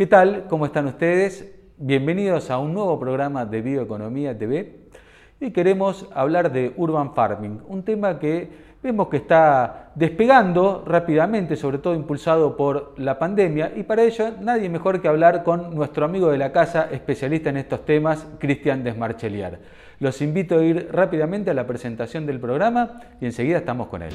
¿Qué 0.00 0.06
tal? 0.06 0.46
¿Cómo 0.48 0.64
están 0.64 0.86
ustedes? 0.86 1.46
Bienvenidos 1.76 2.50
a 2.50 2.56
un 2.56 2.72
nuevo 2.72 2.98
programa 2.98 3.44
de 3.44 3.60
Bioeconomía 3.60 4.38
TV 4.38 4.78
y 5.38 5.50
queremos 5.50 6.08
hablar 6.14 6.50
de 6.52 6.72
Urban 6.78 7.12
Farming, 7.12 7.60
un 7.68 7.82
tema 7.82 8.18
que 8.18 8.48
vemos 8.82 9.08
que 9.08 9.18
está 9.18 9.90
despegando 9.94 10.84
rápidamente, 10.86 11.54
sobre 11.54 11.76
todo 11.76 11.94
impulsado 11.94 12.56
por 12.56 12.94
la 12.96 13.18
pandemia 13.18 13.72
y 13.76 13.82
para 13.82 14.02
ello 14.02 14.36
nadie 14.40 14.70
mejor 14.70 15.02
que 15.02 15.08
hablar 15.08 15.44
con 15.44 15.74
nuestro 15.74 16.06
amigo 16.06 16.30
de 16.30 16.38
la 16.38 16.50
casa, 16.50 16.88
especialista 16.90 17.50
en 17.50 17.58
estos 17.58 17.84
temas, 17.84 18.26
Cristian 18.38 18.82
Desmarcheliar. 18.82 19.58
Los 19.98 20.22
invito 20.22 20.60
a 20.60 20.64
ir 20.64 20.88
rápidamente 20.90 21.50
a 21.50 21.54
la 21.54 21.66
presentación 21.66 22.24
del 22.24 22.40
programa 22.40 23.02
y 23.20 23.26
enseguida 23.26 23.58
estamos 23.58 23.88
con 23.88 24.00
él. 24.00 24.14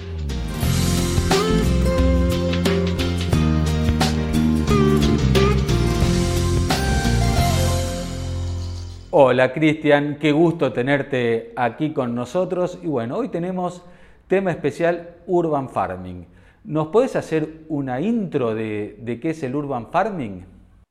Hola 9.18 9.54
Cristian, 9.54 10.18
qué 10.20 10.34
gusto 10.34 10.74
tenerte 10.74 11.54
aquí 11.56 11.94
con 11.94 12.14
nosotros. 12.14 12.78
Y 12.84 12.88
bueno, 12.88 13.16
hoy 13.16 13.30
tenemos 13.30 13.82
tema 14.28 14.52
especial 14.52 15.22
Urban 15.26 15.70
Farming. 15.70 16.26
¿Nos 16.66 16.90
puedes 16.90 17.16
hacer 17.16 17.62
una 17.70 18.02
intro 18.02 18.54
de, 18.54 19.20
qué 19.22 19.30
es 19.30 19.42
el 19.44 19.56
Urban 19.56 19.88
Farming? 19.88 20.44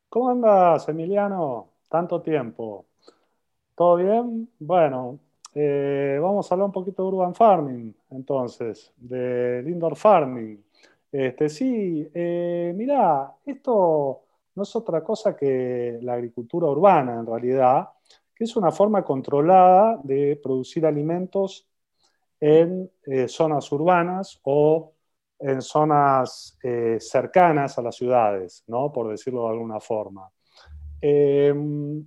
¿Cómo 0.08 0.30
andas, 0.30 0.88
Emiliano? 0.88 1.68
Tanto 1.90 2.22
tiempo. 2.22 2.86
¿Todo 3.74 3.96
bien? 3.96 4.48
Bueno, 4.58 5.18
eh, 5.54 6.18
vamos 6.18 6.50
a 6.50 6.54
hablar 6.54 6.68
un 6.68 6.72
poquito 6.72 7.02
de 7.02 7.08
Urban 7.10 7.34
Farming, 7.34 7.94
entonces, 8.12 8.90
de 8.96 9.62
Indoor 9.66 9.96
Farming. 9.96 10.64
Este, 11.12 11.50
sí, 11.50 12.08
eh, 12.14 12.72
mirá, 12.74 13.34
esto 13.44 14.22
no 14.54 14.62
es 14.62 14.76
otra 14.76 15.02
cosa 15.02 15.36
que 15.36 15.98
la 16.02 16.14
agricultura 16.14 16.68
urbana 16.68 17.14
en 17.14 17.26
realidad 17.26 17.88
que 18.34 18.44
es 18.44 18.56
una 18.56 18.72
forma 18.72 19.04
controlada 19.04 20.00
de 20.02 20.38
producir 20.42 20.84
alimentos 20.84 21.68
en 22.40 22.90
eh, 23.06 23.28
zonas 23.28 23.70
urbanas 23.70 24.40
o 24.42 24.92
en 25.38 25.62
zonas 25.62 26.58
eh, 26.62 26.98
cercanas 27.00 27.78
a 27.78 27.82
las 27.82 27.96
ciudades, 27.96 28.64
¿no? 28.66 28.90
por 28.92 29.08
decirlo 29.08 29.44
de 29.44 29.50
alguna 29.50 29.78
forma. 29.78 30.30
Em, 31.00 32.04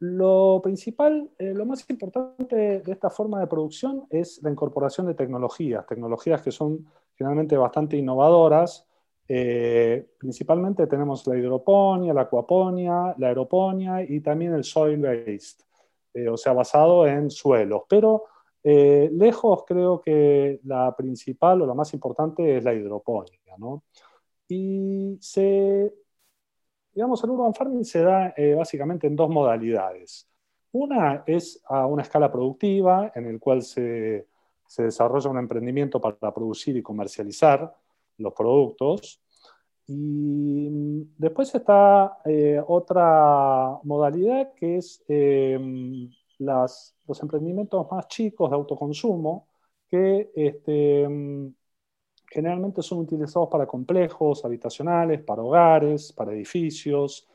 lo 0.00 0.60
principal, 0.62 1.30
eh, 1.38 1.54
lo 1.54 1.64
más 1.66 1.88
importante 1.88 2.80
de 2.80 2.92
esta 2.92 3.10
forma 3.10 3.40
de 3.40 3.46
producción 3.46 4.06
es 4.10 4.40
la 4.42 4.50
incorporación 4.50 5.06
de 5.06 5.14
tecnologías, 5.14 5.86
tecnologías 5.86 6.42
que 6.42 6.52
son 6.52 6.86
generalmente 7.16 7.56
bastante 7.56 7.96
innovadoras, 7.96 8.86
eh, 9.26 10.06
principalmente 10.18 10.86
tenemos 10.86 11.26
la 11.26 11.36
hidroponía, 11.36 12.12
la 12.12 12.22
acuaponía, 12.22 13.14
la 13.18 13.28
aeroponía 13.28 14.02
y 14.02 14.20
también 14.20 14.54
el 14.54 14.64
soil-based, 14.64 15.62
eh, 16.14 16.28
o 16.28 16.36
sea, 16.36 16.52
basado 16.52 17.06
en 17.06 17.30
suelos. 17.30 17.82
Pero 17.88 18.24
eh, 18.62 19.08
lejos 19.12 19.64
creo 19.66 20.00
que 20.00 20.60
la 20.64 20.94
principal 20.96 21.62
o 21.62 21.66
la 21.66 21.74
más 21.74 21.92
importante 21.94 22.58
es 22.58 22.64
la 22.64 22.74
hidroponía. 22.74 23.56
¿no? 23.58 23.84
Y 24.48 25.16
se, 25.20 25.94
digamos, 26.92 27.22
el 27.24 27.30
urban 27.30 27.54
farming 27.54 27.84
se 27.84 28.02
da 28.02 28.34
básicamente 28.56 29.06
en 29.06 29.16
dos 29.16 29.30
modalidades. 29.30 30.28
Una 30.72 31.22
es 31.26 31.62
a 31.66 31.86
una 31.86 32.02
escala 32.02 32.30
productiva, 32.32 33.12
en 33.14 33.26
el 33.26 33.38
cual 33.38 33.62
se, 33.62 34.26
se 34.66 34.82
desarrolla 34.82 35.30
un 35.30 35.38
emprendimiento 35.38 36.00
para 36.00 36.34
producir 36.34 36.76
y 36.76 36.82
comercializar 36.82 37.74
los 38.18 38.32
productos. 38.34 39.20
Y 39.86 40.68
mm, 40.70 41.14
después 41.18 41.54
está 41.54 42.18
eh, 42.24 42.62
otra 42.66 43.78
modalidad 43.82 44.52
que 44.54 44.78
es 44.78 45.04
eh, 45.08 45.58
las, 46.38 46.94
los 47.06 47.22
emprendimientos 47.22 47.86
más 47.90 48.08
chicos 48.08 48.50
de 48.50 48.56
autoconsumo 48.56 49.48
que 49.90 50.30
este, 50.34 51.08
mm, 51.08 51.54
generalmente 52.30 52.82
son 52.82 53.00
utilizados 53.00 53.48
para 53.48 53.66
complejos 53.66 54.44
habitacionales, 54.44 55.22
para 55.22 55.42
hogares, 55.42 56.12
para 56.12 56.32
edificios. 56.32 57.28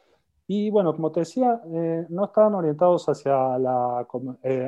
Y 0.47 0.69
bueno, 0.71 0.95
como 0.95 1.11
te 1.11 1.21
decía, 1.21 1.61
eh, 1.71 2.05
no 2.09 2.25
están 2.25 2.55
orientados 2.55 3.07
hacia 3.07 3.57
la, 3.59 4.07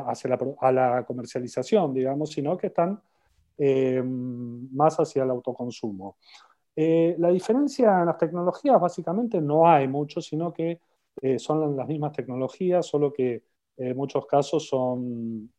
hacia 0.05 0.29
la, 0.29 0.39
a 0.59 0.71
la 0.71 1.03
comercialización, 1.05 1.93
digamos, 1.93 2.29
sino 2.31 2.55
que 2.57 2.67
están 2.67 3.01
eh, 3.57 4.01
más 4.03 4.97
hacia 4.97 5.23
el 5.23 5.29
autoconsumo. 5.29 6.17
Eh, 6.75 7.15
la 7.19 7.29
diferencia 7.29 7.99
en 7.99 8.05
las 8.07 8.17
tecnologías 8.17 8.79
básicamente 8.79 9.41
no 9.41 9.67
hay 9.67 9.87
mucho, 9.87 10.21
sino 10.21 10.53
que 10.53 10.79
eh, 11.21 11.37
son 11.37 11.75
las 11.75 11.87
mismas 11.87 12.13
tecnologías, 12.13 12.85
solo 12.85 13.11
que 13.11 13.43
en 13.77 13.95
muchos 13.95 14.25
casos 14.25 14.67
son, 14.67 15.51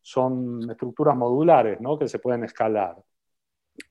son 0.00 0.70
estructuras 0.70 1.16
modulares 1.16 1.80
¿no? 1.80 1.98
que 1.98 2.08
se 2.08 2.18
pueden 2.18 2.44
escalar. 2.44 3.02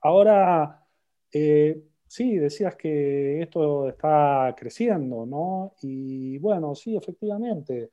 Ahora, 0.01 0.85
sí, 1.31 2.38
decías 2.38 2.75
que 2.75 3.41
esto 3.41 3.89
está 3.89 4.53
creciendo, 4.57 5.25
¿no? 5.25 5.73
Y 5.81 6.38
bueno, 6.38 6.75
sí, 6.75 6.95
efectivamente, 6.95 7.91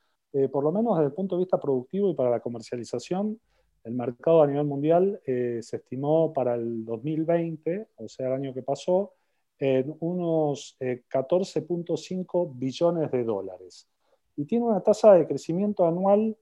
por 0.53 0.65
lo 0.65 0.73
menos 0.73 0.97
desde 0.97 1.09
el 1.09 1.15
punto 1.15 1.37
de 1.37 1.41
vista 1.41 1.59
productivo 1.59 2.11
y 2.11 2.15
para 2.15 2.31
la 2.31 2.41
comercialización, 2.41 3.39
el 3.89 3.95
mercado 3.95 4.43
a 4.43 4.47
nivel 4.47 4.67
mundial 4.67 5.21
eh, 5.27 5.61
se 5.63 5.77
estimó 5.77 6.33
para 6.33 6.55
el 6.55 6.85
2020, 6.85 7.89
o 7.97 8.09
sea, 8.09 8.29
el 8.29 8.35
año 8.35 8.55
que 8.55 8.63
pasó, 8.63 9.15
en 9.59 9.97
unos 10.01 10.77
14.5 10.79 12.47
eh, 12.47 12.51
billones 12.55 13.11
de 13.11 13.25
dólares. 13.25 13.89
Y 14.37 14.45
tiene 14.45 14.67
una 14.67 14.83
tasa 14.83 15.15
de 15.15 15.27
crecimiento 15.27 15.87
anual 15.87 16.37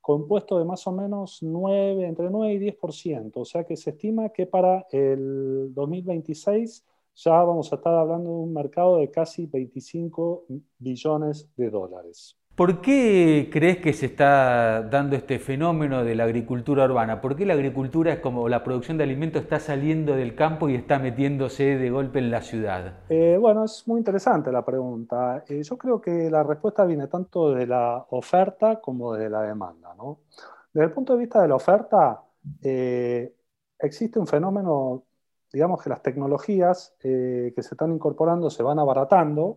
compuesto 0.00 0.58
de 0.58 0.64
más 0.64 0.86
o 0.86 0.92
menos 0.92 1.42
9, 1.42 2.06
entre 2.06 2.30
9 2.30 2.54
y 2.54 2.58
10%. 2.58 3.32
O 3.40 3.44
sea 3.44 3.64
que 3.64 3.76
se 3.76 3.90
estima 3.90 4.30
que 4.30 4.46
para 4.46 4.86
el 4.90 5.72
2026 5.74 6.84
ya 7.16 7.32
vamos 7.42 7.72
a 7.72 7.76
estar 7.76 7.94
hablando 7.94 8.30
de 8.30 8.36
un 8.36 8.54
mercado 8.54 8.98
de 8.98 9.10
casi 9.10 9.46
25 9.46 10.46
billones 10.78 11.48
de 11.56 11.70
dólares. 11.70 12.36
¿Por 12.54 12.82
qué 12.82 13.48
crees 13.50 13.78
que 13.78 13.94
se 13.94 14.04
está 14.04 14.82
dando 14.82 15.16
este 15.16 15.38
fenómeno 15.38 16.04
de 16.04 16.14
la 16.14 16.24
agricultura 16.24 16.84
urbana? 16.84 17.22
¿Por 17.22 17.34
qué 17.34 17.46
la 17.46 17.54
agricultura 17.54 18.12
es 18.12 18.18
como 18.20 18.46
la 18.46 18.62
producción 18.62 18.98
de 18.98 19.04
alimentos 19.04 19.42
está 19.42 19.58
saliendo 19.58 20.14
del 20.14 20.34
campo 20.34 20.68
y 20.68 20.74
está 20.74 20.98
metiéndose 20.98 21.78
de 21.78 21.88
golpe 21.88 22.18
en 22.18 22.30
la 22.30 22.42
ciudad? 22.42 22.98
Eh, 23.08 23.38
bueno, 23.40 23.64
es 23.64 23.88
muy 23.88 24.00
interesante 24.00 24.52
la 24.52 24.62
pregunta. 24.62 25.44
Eh, 25.48 25.62
yo 25.62 25.78
creo 25.78 25.98
que 25.98 26.30
la 26.30 26.42
respuesta 26.42 26.84
viene 26.84 27.06
tanto 27.06 27.54
de 27.54 27.66
la 27.66 28.04
oferta 28.10 28.82
como 28.82 29.14
de 29.14 29.30
la 29.30 29.40
demanda. 29.40 29.94
Desde 30.74 30.84
el 30.84 30.92
punto 30.92 31.14
de 31.14 31.20
vista 31.20 31.40
de 31.40 31.48
la 31.48 31.54
oferta, 31.54 32.20
eh, 32.62 33.34
existe 33.78 34.18
un 34.18 34.26
fenómeno, 34.26 35.04
digamos 35.50 35.82
que 35.82 35.88
las 35.88 36.02
tecnologías 36.02 36.94
que 37.00 37.54
se 37.56 37.74
están 37.74 37.92
incorporando 37.92 38.50
se 38.50 38.62
van 38.62 38.78
abaratando 38.78 39.56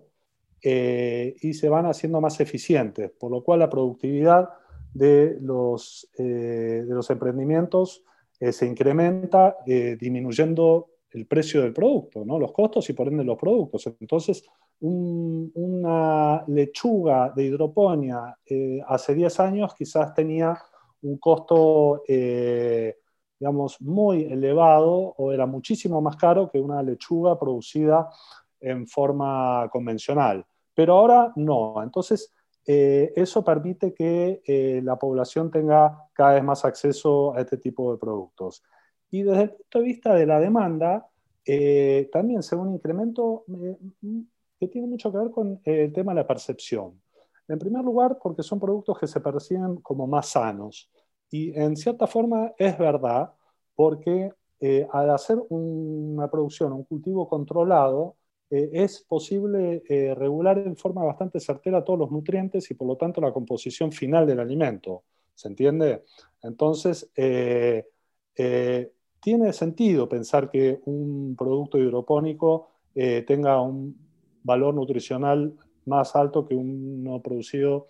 eh, 0.61 1.35
y 1.41 1.53
se 1.53 1.69
van 1.69 1.85
haciendo 1.85 2.19
más 2.19 2.39
eficientes, 2.39 3.11
por 3.11 3.29
lo 3.31 3.43
cual 3.43 3.59
la 3.59 3.69
productividad 3.69 4.49
de 4.93 5.37
los, 5.39 6.09
eh, 6.17 6.83
de 6.87 6.93
los 6.93 7.07
emprendimientos 7.11 8.03
eh, 8.39 8.51
se 8.51 8.65
incrementa 8.65 9.57
disminuyendo 9.65 10.87
el 11.11 11.27
precio 11.27 11.61
del 11.61 11.71
producto, 11.71 12.25
¿no? 12.25 12.39
los 12.39 12.51
costos 12.51 12.89
y 12.89 12.93
por 12.93 13.07
ende 13.07 13.23
los 13.23 13.37
productos. 13.37 13.87
Entonces, 13.99 14.43
una 14.81 16.43
lechuga 16.47 17.31
de 17.33 17.43
hidroponía 17.43 18.35
hace 18.87 19.13
10 19.13 19.39
años 19.39 19.75
quizás 19.75 20.13
tenía 20.13 20.57
un 21.03 21.17
costo, 21.17 22.03
digamos, 23.39 23.79
muy 23.81 24.23
elevado 24.23 25.13
o 25.17 25.31
era 25.31 25.45
muchísimo 25.45 26.01
más 26.01 26.17
caro 26.17 26.49
que 26.51 26.59
una 26.59 26.83
lechuga 26.83 27.39
producida 27.39 28.09
en 28.59 28.87
forma 28.87 29.69
convencional. 29.71 30.45
Pero 30.75 30.93
ahora 30.93 31.31
no. 31.35 31.81
Entonces, 31.81 32.31
eh, 32.67 33.13
eso 33.15 33.43
permite 33.43 33.93
que 33.93 34.41
eh, 34.45 34.81
la 34.83 34.97
población 34.97 35.51
tenga 35.51 36.09
cada 36.13 36.33
vez 36.33 36.43
más 36.43 36.65
acceso 36.65 37.35
a 37.35 37.41
este 37.41 37.57
tipo 37.57 37.91
de 37.91 37.99
productos. 37.99 38.63
Y 39.11 39.21
desde 39.21 39.43
el 39.43 39.49
punto 39.51 39.79
de 39.79 39.85
vista 39.85 40.13
de 40.15 40.25
la 40.25 40.39
demanda, 40.39 41.07
eh, 41.45 42.09
también 42.11 42.41
se 42.41 42.55
ve 42.55 42.61
un 42.63 42.73
incremento 42.73 43.45
que 44.59 44.67
tiene 44.67 44.87
mucho 44.87 45.11
que 45.11 45.17
ver 45.19 45.29
con 45.29 45.61
el 45.63 45.93
tema 45.93 46.13
de 46.13 46.21
la 46.21 46.27
percepción. 46.27 46.99
En 47.47 47.59
primer 47.59 47.83
lugar, 47.83 48.17
porque 48.21 48.41
son 48.41 48.59
productos 48.59 48.97
que 48.97 49.07
se 49.07 49.21
perciben 49.21 49.77
como 49.77 50.07
más 50.07 50.29
sanos. 50.29 50.89
Y 51.29 51.57
en 51.57 51.75
cierta 51.75 52.07
forma 52.07 52.53
es 52.57 52.77
verdad, 52.77 53.31
porque 53.75 54.31
al 54.91 55.09
hacer 55.11 55.37
una 55.49 56.27
producción, 56.31 56.73
un 56.73 56.83
cultivo 56.85 57.27
controlado, 57.29 58.15
eh, 58.49 58.69
es 58.73 59.01
posible 59.01 59.83
eh, 59.89 60.13
regular 60.13 60.59
en 60.59 60.77
forma 60.77 61.03
bastante 61.03 61.39
certera 61.39 61.83
todos 61.83 61.99
los 61.99 62.11
nutrientes 62.11 62.69
y 62.69 62.75
por 62.75 62.87
lo 62.87 62.95
tanto 62.95 63.19
la 63.21 63.33
composición 63.33 63.91
final 63.91 64.27
del 64.27 64.39
alimento. 64.39 65.03
¿Se 65.33 65.47
entiende? 65.47 66.03
Entonces, 66.43 67.11
eh, 67.15 67.83
tiene 69.19 69.53
sentido 69.53 70.07
pensar 70.07 70.49
que 70.49 70.79
un 70.85 71.35
producto 71.37 71.77
hidropónico 71.77 72.69
tenga 72.93 73.59
un, 73.61 73.97
valor 74.43 74.75
nutricional 74.75 75.53
más 75.85 76.15
alto 76.15 76.45
que 76.45 76.55
uno 76.55 77.21
producido 77.21 77.87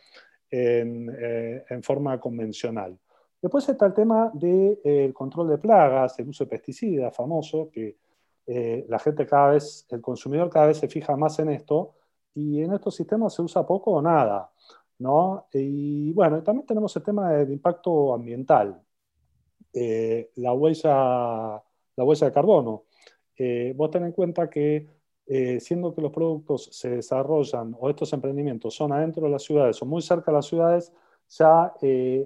en, 0.49 1.83
forma 1.83 2.19
convencional. 2.19 2.97
Después 3.41 3.67
está 3.67 3.87
el 3.87 3.93
tema 3.93 4.31
del 4.33 5.13
control 5.13 5.49
de 5.49 5.57
plagas, 5.57 6.17
el 6.17 6.29
uso 6.29 6.45
de 6.45 6.49
pesticidas 6.49 7.15
famoso, 7.15 7.69
que 7.71 7.97
la 8.47 8.99
gente 8.99 9.25
cada 9.25 9.51
vez, 9.51 9.87
el 9.89 10.01
consumidor 10.01 10.49
cada 10.49 10.67
vez 10.67 10.77
se 10.77 10.87
fija 10.87 11.15
más 11.15 11.39
en 11.39 11.49
esto, 11.49 11.95
y 12.35 12.61
en 12.61 12.73
estos 12.73 12.95
sistemas 12.95 13.33
se 13.33 13.41
usa 13.41 13.65
poco 13.65 13.91
o 13.91 14.01
nada. 14.01 14.51
¿no? 14.99 15.47
Y 15.53 16.13
bueno, 16.13 16.41
también 16.43 16.65
tenemos 16.65 16.95
el 16.95 17.03
tema 17.03 17.31
del 17.31 17.51
impacto 17.51 18.13
ambiental, 18.13 18.81
eh, 19.73 20.31
la, 20.35 20.53
huella, 20.53 21.61
la 21.95 22.03
huella 22.03 22.27
de 22.27 22.33
carbono. 22.33 22.83
Eh, 23.37 23.73
vos 23.75 23.91
ten 23.91 24.05
en 24.05 24.11
cuenta 24.13 24.49
que 24.49 24.87
eh, 25.27 25.59
siendo 25.59 25.93
que 25.93 26.01
los 26.01 26.11
productos 26.11 26.69
se 26.71 26.89
desarrollan 26.89 27.75
o 27.79 27.89
estos 27.89 28.13
emprendimientos 28.13 28.75
son 28.75 28.93
adentro 28.93 29.23
de 29.23 29.31
las 29.31 29.43
ciudades 29.43 29.81
o 29.81 29.85
muy 29.85 30.01
cerca 30.01 30.31
de 30.31 30.37
las 30.37 30.45
ciudades, 30.45 30.93
ya 31.29 31.73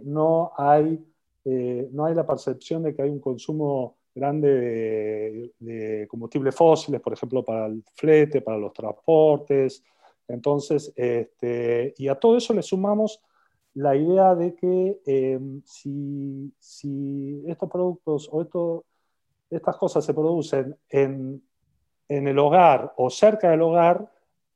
no, 0.04 0.52
hay, 0.58 1.02
no 1.46 2.06
hay 2.06 2.14
la 2.14 2.28
percepción 2.28 2.84
de 2.84 2.94
que 2.94 3.02
hay 3.02 3.10
un 3.10 3.22
consumo 3.22 3.99
grande 4.14 5.54
de 5.60 6.08
combustibles 6.08 6.56
fósiles, 6.56 7.02
por 7.02 7.14
ejemplo, 7.14 7.44
para 7.44 7.68
el 7.68 7.84
flete, 7.96 8.42
para 8.42 8.58
los 8.58 8.74
transportes, 8.74 9.84
entonces, 10.30 10.94
este, 10.96 11.96
y 11.98 12.08
a 12.08 12.16
todo 12.16 12.38
eso 12.38 12.54
le 12.54 12.62
sumamos 12.62 13.22
la 13.74 13.96
idea 13.96 14.36
de 14.36 14.56
que 14.56 15.02
em, 15.06 15.62
si, 15.66 17.44
estos 17.48 17.70
productos 17.70 18.30
o 18.32 18.86
estas 19.50 19.78
cosas 19.78 20.06
se 20.06 20.14
producen 20.14 20.78
en, 20.90 21.44
el 22.08 22.40
hogar 22.40 22.94
o 22.98 23.10
cerca 23.10 23.50
del 23.52 23.62
hogar, 23.62 24.12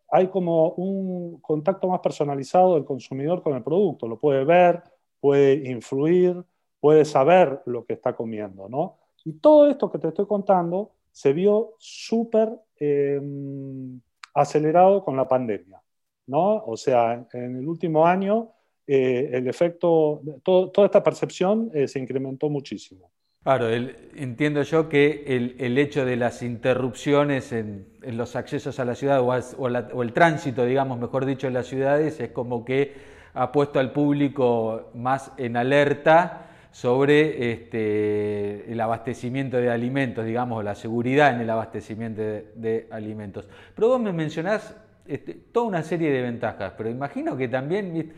hay 0.10 0.28
como 0.28 0.70
un 0.72 1.40
contacto 1.42 1.88
más 1.88 2.00
personalizado 2.00 2.76
del 2.76 2.86
consumidor 2.86 3.42
con 3.42 3.56
el 3.56 3.64
producto. 3.64 4.08
Lo 4.08 4.20
puede 4.20 4.44
ver, 4.46 4.84
puede 5.20 5.70
influir, 5.70 6.44
puede 6.80 7.06
saber 7.06 7.62
lo 7.66 7.86
que 7.86 7.94
está 7.94 8.16
comiendo, 8.16 8.70
¿no? 8.70 8.98
Y 9.26 9.34
todo 9.34 9.70
esto 9.70 9.92
que 9.92 10.00
te 10.00 10.10
estoy 10.10 10.26
contando 10.26 10.92
se 11.12 11.34
vio 11.34 11.76
súper 11.78 12.50
em, 12.80 14.00
acelerado 14.34 15.04
con 15.04 15.16
la 15.16 15.28
pandemia. 15.28 15.82
¿no? 16.28 16.64
O 16.66 16.78
sea, 16.78 17.26
en 17.34 17.58
el 17.58 17.68
último 17.68 18.06
año 18.06 18.52
eh, 18.86 19.30
el 19.34 19.48
efecto, 19.48 20.22
toda 20.44 20.86
esta 20.86 21.04
percepción 21.04 21.72
eh, 21.74 21.88
se 21.88 22.00
incrementó 22.00 22.50
muchísimo. 22.50 23.12
Claro, 23.44 23.68
entiendo 23.70 24.62
yo 24.64 24.88
que 24.88 25.26
el, 25.28 25.78
hecho 25.78 26.06
de 26.06 26.16
las 26.16 26.42
interrupciones 26.44 27.52
en, 27.52 27.88
los 28.02 28.38
accesos 28.38 28.80
a 28.80 28.86
la 28.86 28.96
ciudad 28.96 29.20
o, 29.22 30.02
el 30.02 30.14
tránsito, 30.14 30.66
digamos, 30.66 30.98
mejor 30.98 31.26
dicho, 31.26 31.48
en 31.48 31.54
las 31.54 31.68
ciudades 31.68 32.22
es 32.22 32.32
como 32.32 32.64
que 32.64 32.94
ha 33.34 33.52
puesto 33.52 33.80
al 33.80 33.92
público 33.92 34.92
más 34.94 35.34
en 35.36 35.58
alerta 35.58 36.53
sobre 36.74 37.52
este, 37.52 38.72
el 38.72 38.82
abastecimiento 38.82 39.58
de 39.58 39.70
alimentos, 39.70 40.26
digamos, 40.26 40.64
la 40.64 40.74
seguridad 40.74 41.36
en 41.36 41.42
el 41.42 41.50
abastecimiento 41.52 42.20
de, 42.24 42.88
alimentos. 42.90 43.48
Pero 43.76 43.90
vos 43.90 44.02
me 44.02 44.12
mencionás 44.12 44.76
este, 45.06 45.36
toda 45.36 45.68
una 45.68 45.84
serie 45.84 46.12
de 46.12 46.24
ventajas, 46.24 46.74
pero 46.76 46.90
imagino 46.90 47.38
que 47.38 47.48
también 47.48 48.14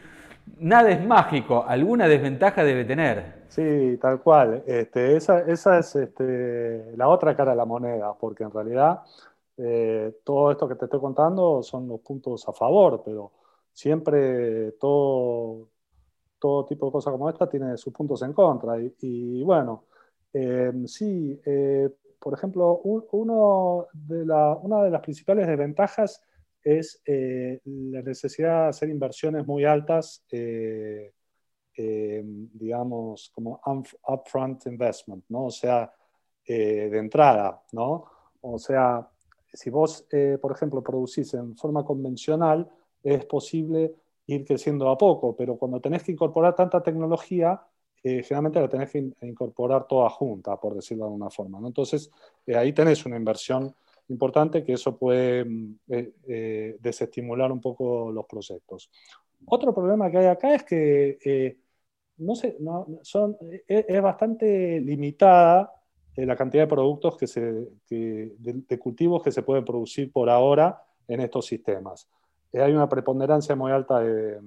nada 0.57 0.89
es 0.89 1.05
mágico, 1.05 1.65
alguna 1.67 2.07
desventaja 2.07 2.63
debe 2.63 2.85
tener. 2.85 3.43
Sí, 3.49 3.97
tal 4.01 4.21
cual. 4.21 4.63
Este, 4.65 5.17
esa, 5.17 5.41
es 5.41 5.67
la 6.95 7.09
otra 7.09 7.35
cara 7.35 7.51
de 7.51 7.57
la 7.57 7.65
moneda, 7.65 8.13
porque 8.13 8.45
en 8.45 8.51
realidad 8.51 9.01
eh, 9.57 10.13
todo 10.23 10.51
esto 10.51 10.65
que 10.69 10.75
te 10.75 10.85
estoy 10.85 11.01
contando 11.01 11.61
son 11.61 11.89
los 11.89 11.99
puntos 11.99 12.47
a 12.47 12.53
favor, 12.53 13.01
pero 13.03 13.33
siempre 13.73 14.71
todo, 14.79 15.67
todo 16.39 16.65
tipo 16.65 16.87
de 16.87 16.91
cosas 16.91 17.11
como 17.11 17.29
esta 17.29 17.49
tiene 17.49 17.77
sus 17.77 17.93
puntos 17.93 18.21
en 18.21 18.33
contra. 18.33 18.77
Y, 18.99 19.43
bueno, 19.43 19.85
em, 20.33 20.87
sí, 20.87 21.39
eh, 21.45 21.89
por 22.19 22.33
ejemplo, 22.33 22.79
uno 22.83 23.87
de 23.93 24.23
una 24.23 24.83
de 24.83 24.89
las 24.89 25.01
principales 25.01 25.47
desventajas 25.47 26.21
es 26.63 27.01
eh, 27.05 27.61
la 27.65 28.01
necesidad 28.01 28.63
de 28.63 28.69
hacer 28.69 28.89
inversiones 28.89 29.45
muy 29.45 29.65
altas, 29.65 30.23
eh, 30.31 31.13
em, 31.75 32.49
digamos, 32.53 33.31
como 33.33 33.61
upfront 34.07 34.65
investment, 34.67 35.25
¿no? 35.29 35.45
O 35.45 35.51
sea, 35.51 35.91
de 36.47 36.97
entrada, 36.97 37.59
¿no? 37.71 38.05
O 38.41 38.59
sea, 38.59 39.07
si 39.51 39.69
vos, 39.71 40.07
por 40.41 40.51
ejemplo, 40.51 40.83
producís 40.83 41.33
en 41.33 41.55
forma 41.57 41.83
convencional, 41.83 42.69
es 43.01 43.25
posible 43.25 43.95
ir 44.27 44.45
creciendo 44.45 44.89
a 44.89 44.97
poco, 44.97 45.35
pero 45.35 45.57
cuando 45.57 45.79
tenés 45.79 46.03
que 46.03 46.11
incorporar 46.11 46.55
tanta 46.55 46.81
tecnología, 46.81 47.61
eh, 48.03 48.23
generalmente 48.23 48.61
la 48.61 48.69
tenés 48.69 48.91
que 48.91 48.99
incorporar 49.21 49.87
toda 49.87 50.09
junta, 50.09 50.57
por 50.57 50.75
decirlo 50.75 51.05
de 51.05 51.07
alguna 51.07 51.29
forma. 51.29 51.59
Entonces, 51.65 52.11
eh, 52.45 52.55
ahí 52.55 52.73
tenés 52.73 53.05
una 53.05 53.17
inversión 53.17 53.73
importante 54.09 54.63
que 54.63 54.73
eso 54.73 54.97
puede 54.97 55.43
mm, 55.43 55.79
eh, 55.87 56.77
desestimular 56.79 57.51
un 57.51 57.61
poco 57.61 58.11
los 58.11 58.25
proyectos. 58.25 58.89
Otro 59.47 59.73
problema 59.73 60.09
que 60.09 60.19
hay 60.19 60.27
acá 60.27 60.53
es 60.55 60.63
que 60.63 61.57
no 62.17 62.33
sé, 62.35 62.57
es, 63.67 64.01
bastante 64.01 64.79
limitada 64.79 65.73
la 66.15 66.35
cantidad 66.35 66.63
de 66.63 66.67
productos 66.67 67.17
que 67.17 67.27
se, 67.27 67.41
de 67.89 68.79
cultivos 68.79 69.21
que 69.21 69.31
se 69.31 69.43
pueden 69.43 69.65
producir 69.65 70.11
por 70.11 70.29
ahora 70.29 70.81
en 71.07 71.19
estos 71.21 71.45
sistemas. 71.45 72.07
Eh, 72.55 72.61
hay 72.61 72.71
una 72.71 72.87
preponderancia 72.87 73.53
muy 73.53 73.71
alta 73.73 73.99
de, 73.99 74.39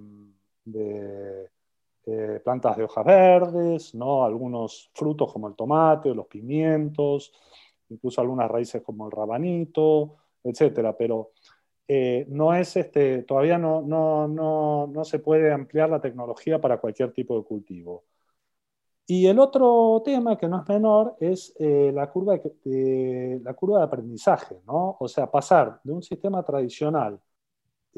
eh, 2.07 2.41
plantas 2.43 2.79
de 2.79 2.85
hojas 2.85 3.05
verdes, 3.05 3.95
¿no? 3.95 4.25
algunos 4.25 4.91
frutos 4.95 5.31
como 5.31 5.47
el 5.49 5.55
tomate 5.55 6.15
los 6.15 6.27
pimientos, 6.27 7.33
incluso 7.91 8.23
algunas 8.23 8.51
raíces 8.51 8.83
como 8.83 9.05
el 9.05 9.13
rabanito, 9.13 10.17
etcétera, 10.43 10.97
pero 10.97 11.33
eh, 11.87 12.25
no 12.31 12.55
es 12.55 12.77
este, 12.77 13.25
todavía 13.25 13.59
no, 13.59 13.83
no, 13.83 14.27
no, 14.27 14.87
no, 14.87 15.05
se 15.05 15.19
puede 15.19 15.53
ampliar 15.53 15.91
la 15.91 16.01
tecnología 16.01 16.59
para 16.59 16.79
cualquier 16.79 17.13
tipo 17.13 17.37
de 17.37 17.45
cultivo. 17.45 18.05
Y 19.07 19.27
el 19.27 19.39
otro 19.39 20.01
tema 20.05 20.39
que 20.39 20.49
no 20.49 20.63
es 20.63 20.69
menor 20.69 21.17
es 21.21 21.55
la, 21.59 22.11
curva 22.11 22.39
de, 22.65 23.41
la 23.43 23.55
curva 23.55 23.79
de 23.79 23.85
aprendizaje, 23.85 24.57
¿no? 24.67 24.97
o 24.99 25.09
sea, 25.09 25.31
pasar 25.31 25.81
de 25.85 25.93
un 25.93 26.03
sistema 26.03 26.43
tradicional 26.43 27.21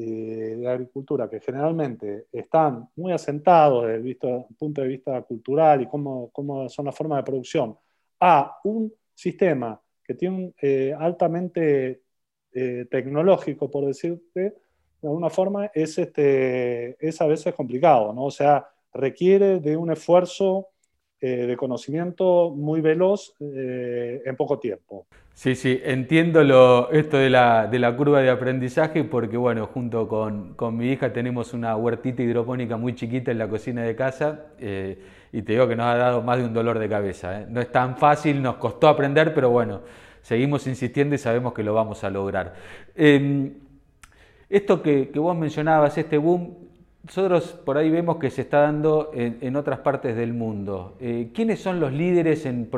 de 0.05 0.67
agricultura 0.67 1.29
que 1.29 1.39
generalmente 1.39 2.27
están 2.31 2.89
muy 2.95 3.11
asentados 3.11 3.87
desde 3.87 4.09
el 4.09 4.45
punto 4.57 4.81
de 4.81 4.87
vista 4.87 5.21
cultural 5.21 5.81
y 5.81 5.87
cómo, 5.87 6.29
cómo, 6.31 6.69
son 6.69 6.85
las 6.85 6.95
formas 6.95 7.19
de 7.19 7.23
producción, 7.23 7.77
a 8.19 8.59
un 8.63 8.93
sistema 9.13 9.79
que 10.03 10.13
tiene 10.13 10.53
eh, 10.61 10.95
altamente 10.97 12.01
eh, 12.53 12.85
tecnológico, 12.89 13.69
por 13.69 13.85
decirte, 13.85 14.55
de 15.01 15.07
alguna 15.07 15.29
forma, 15.29 15.71
es, 15.73 15.97
este, 15.97 16.95
es 17.05 17.19
a 17.21 17.27
veces 17.27 17.55
complicado, 17.55 18.13
¿no? 18.13 18.25
O 18.25 18.31
sea, 18.31 18.67
requiere 18.93 19.59
de 19.59 19.75
un 19.75 19.91
esfuerzo 19.91 20.67
eh, 21.23 21.45
de 21.45 21.55
conocimiento 21.55 22.49
muy 22.49 22.81
veloz 22.81 23.35
eh, 23.39 24.23
en 24.25 24.35
poco 24.35 24.57
tiempo. 24.57 25.05
Sí, 25.35 25.53
sí, 25.53 25.79
entiendo 25.83 26.43
lo, 26.43 26.91
esto 26.91 27.17
de 27.17 27.29
la, 27.29 27.67
de 27.67 27.77
la, 27.77 27.95
curva 27.95 28.21
de 28.21 28.31
aprendizaje 28.31 29.03
porque, 29.03 29.37
bueno, 29.37 29.67
junto 29.67 30.07
con, 30.07 30.55
con, 30.55 30.75
mi 30.75 30.89
hija 30.91 31.13
tenemos 31.13 31.53
una 31.53 31.75
huertita 31.75 32.23
hidropónica 32.23 32.75
muy 32.75 32.95
chiquita 32.95 33.29
en 33.29 33.37
la 33.37 33.47
cocina 33.47 33.83
de 33.83 33.95
casa 33.95 34.47
eh, 34.59 34.97
y 35.31 35.43
te 35.43 35.53
digo 35.53 35.67
que 35.67 35.75
nos 35.75 35.85
ha 35.85 35.95
dado 35.95 36.23
más 36.23 36.39
de 36.39 36.45
un 36.45 36.53
dolor 36.55 36.79
de 36.79 36.89
cabeza. 36.89 37.45
No 37.47 37.61
es 37.61 37.71
tan 37.71 37.97
fácil, 37.97 38.41
nos 38.41 38.55
costó 38.55 38.87
aprender, 38.87 39.33
pero 39.33 39.51
bueno, 39.51 39.81
seguimos 40.23 40.65
insistiendo 40.65 41.13
y 41.13 41.19
sabemos 41.19 41.53
que 41.53 41.61
lo 41.61 41.75
vamos 41.75 42.03
a 42.03 42.09
lograr. 42.09 42.55
Em, 42.95 43.53
esto 44.49 44.81
que, 44.81 45.09
que 45.09 45.19
vos 45.19 45.37
mencionabas, 45.37 45.97
este 45.99 46.17
boom, 46.17 46.70
nosotros 47.03 47.53
por 47.65 47.77
ahí 47.77 47.89
vemos 47.89 48.17
que 48.17 48.29
se 48.29 48.41
está 48.41 48.61
dando 48.61 49.09
en, 49.13 49.55
otras 49.55 49.79
partes 49.79 50.15
del 50.15 50.33
mundo. 50.33 50.93
Eh, 50.99 51.31
¿Quiénes 51.33 51.59
son 51.59 51.79
los 51.79 51.91
líderes 51.91 52.45
en, 52.45 52.69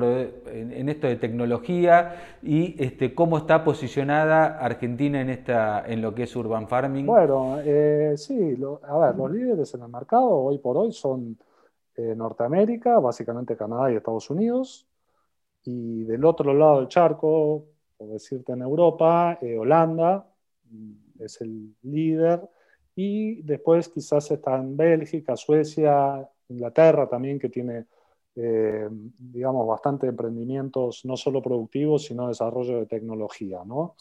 esto 0.89 1.08
de 1.08 1.15
tecnología 1.18 2.38
y 2.42 2.82
este, 2.82 3.13
cómo 3.13 3.38
está 3.38 3.65
posicionada 3.65 4.60
Argentina 4.60 5.20
en, 5.20 5.30
esta, 5.30 5.84
en 5.86 6.01
lo 6.01 6.15
que 6.15 6.24
es 6.24 6.36
urban 6.38 6.70
farming? 6.70 7.06
Bueno, 7.06 7.58
eh, 7.65 8.13
sí, 8.15 8.58
a 8.84 8.98
ver, 8.98 9.15
los 9.15 9.30
líderes 9.30 9.74
en 9.74 9.82
el 9.82 9.89
mercado 9.89 10.30
hoy 10.30 10.58
por 10.58 10.77
hoy 10.77 10.94
son 10.94 11.38
eh, 11.98 12.13
Norteamérica, 12.15 13.00
básicamente 13.00 13.58
Canadá 13.58 13.92
y 13.92 13.96
Estados 13.98 14.30
Unidos, 14.30 14.88
y 15.65 16.06
del 16.06 16.24
otro 16.24 16.53
lado 16.53 16.80
del 16.80 16.88
charco, 16.88 17.65
por 17.98 18.08
decirte 18.08 18.53
en 18.53 18.62
Europa, 18.62 19.38
Holanda 19.60 20.25
mm, 20.72 21.24
es 21.24 21.42
el 21.42 21.75
líder 21.82 22.39
y 22.95 23.41
después 23.41 23.89
quizás 23.89 24.29
están 24.31 24.77
Bélgica, 24.77 25.35
Suecia, 25.35 26.27
Inglaterra 26.50 27.07
también, 27.07 27.39
que 27.39 27.50
tiene, 27.50 27.85
eh, 28.35 28.88
digamos, 28.91 29.67
bastante 29.67 30.07
emprendimientos, 30.07 31.05
no 31.05 31.17
solo 31.17 31.41
productivos, 31.41 32.05
sino 32.05 32.27
desarrollo 32.27 32.79
de 32.79 32.85
tecnología, 32.85 33.63
¿no? 33.65 33.95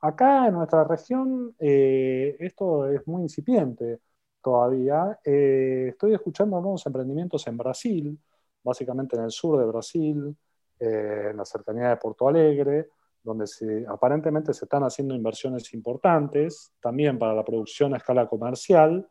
Acá 0.00 0.48
en 0.48 0.54
nuestra 0.54 0.82
región 0.84 1.54
eh, 1.60 2.36
esto 2.40 2.88
es 2.90 3.06
muy 3.06 3.22
incipiente 3.22 4.00
todavía. 4.42 5.20
Eh, 5.24 5.88
estoy 5.90 6.14
escuchando 6.14 6.60
nuevos 6.60 6.84
emprendimientos 6.86 7.46
en 7.46 7.56
Brasil, 7.56 8.18
básicamente 8.64 9.16
en 9.16 9.24
el 9.24 9.30
sur 9.30 9.58
de 9.58 9.66
Brasil, 9.66 10.36
en 10.80 11.36
la 11.36 11.44
cercanía 11.44 11.90
de 11.90 11.96
Porto 11.96 12.26
Alegre, 12.26 12.88
donde 13.22 13.46
aparentemente 13.88 14.52
se 14.52 14.64
están 14.64 14.82
haciendo 14.82 15.14
inversiones 15.14 15.72
importantes, 15.74 16.72
también 16.80 17.18
para 17.18 17.34
la 17.34 17.44
producción 17.44 17.94
a 17.94 17.98
escala 17.98 18.26
comercial. 18.26 19.08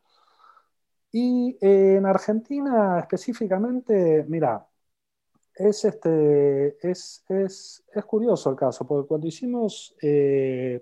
Y 1.12 1.58
en 1.62 2.06
Argentina 2.06 3.00
específicamente, 3.00 4.26
mira, 4.28 4.66
es, 5.56 5.86
este, 5.86 6.78
es, 6.82 7.24
es, 7.28 7.84
es, 7.94 8.06
curioso 8.06 8.50
el 8.50 8.56
caso, 8.56 8.86
porque 8.86 9.08
cuando 9.08 9.28
hicimos, 9.28 9.96
eh, 10.02 10.82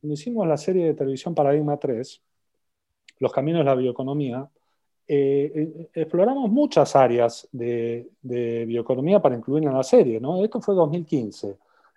cuando 0.00 0.14
hicimos 0.14 0.46
la 0.46 0.56
serie 0.56 0.86
de 0.86 0.94
televisión 0.94 1.34
Paradigma 1.34 1.76
3, 1.76 2.22
Los 3.18 3.32
Caminos 3.32 3.60
de 3.60 3.64
la 3.64 3.74
Bioeconomía, 3.74 4.48
eh, 5.08 5.52
eh, 5.54 5.90
exploramos 5.94 6.50
muchas 6.50 6.96
áreas 6.96 7.48
de, 7.52 8.08
de, 8.22 8.64
bioeconomía 8.64 9.20
para 9.20 9.36
incluir 9.36 9.64
en 9.64 9.74
la 9.74 9.82
serie. 9.82 10.20
¿no? 10.20 10.42
Esto 10.44 10.60
fue 10.60 10.74
2015. 10.74 11.56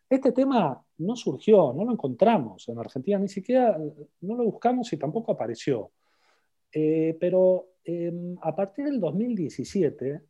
Este 0.10 0.32
tema 0.32 0.84
no 0.98 1.16
surgió, 1.16 1.72
no 1.74 1.86
lo 1.86 1.92
encontramos 1.92 2.68
en 2.68 2.80
Argentina, 2.80 3.20
ni 3.20 3.28
siquiera 3.28 3.78
no 4.22 4.36
lo 4.36 4.44
buscamos 4.46 4.92
y 4.92 4.98
tampoco 4.98 5.32
apareció. 5.32 5.92
pero 6.72 7.70
em, 7.84 8.38
a 8.42 8.56
partir 8.56 8.86
del 8.86 9.00
2017 9.00 10.22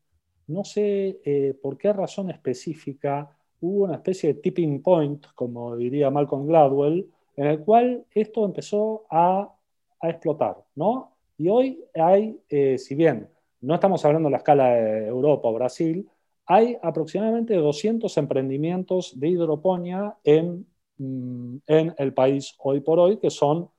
no 0.50 0.64
sé 0.64 1.20
eh, 1.24 1.54
por 1.62 1.78
qué 1.78 1.94
razón 1.94 2.30
específica 2.32 3.30
hubo 3.62 3.84
una 3.86 3.96
especie 3.96 4.34
de 4.34 4.42
tipping 4.42 4.82
point, 4.82 5.26
como 5.36 5.76
diría 5.76 6.10
Malcolm 6.10 6.48
Gladwell, 6.48 7.08
en 7.36 7.46
el 7.46 7.60
cual 7.60 8.04
esto 8.14 8.46
empezó 8.46 9.06
a, 9.10 9.54
explotar, 10.02 10.56
¿no? 10.76 11.12
Y 11.38 11.50
hoy 11.50 11.84
hay, 11.94 12.40
eh, 12.48 12.78
si 12.78 12.96
bien 12.96 13.28
no 13.60 13.76
estamos 13.76 14.04
hablando 14.06 14.28
de 14.28 14.32
la 14.32 14.38
escala 14.38 14.70
de 14.70 15.08
Europa 15.08 15.50
o 15.50 15.54
Brasil, 15.54 16.08
hay 16.50 16.78
aproximadamente 16.84 17.56
200 17.56 18.18
emprendimientos 18.18 19.18
de 19.18 19.30
hidroponía 19.30 20.18
en, 20.26 20.68
mm, 20.98 21.58
en 21.68 21.96
el 21.98 22.14
país 22.14 22.56
hoy 22.60 22.82
por 22.82 23.00
hoy 23.00 23.18
que 23.18 23.30
son 23.30 23.70